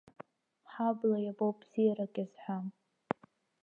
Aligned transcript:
Ҳабла 0.71 1.17
иабо 1.21 1.47
бзиарак 1.59 2.13
иазҳәам. 2.19 2.65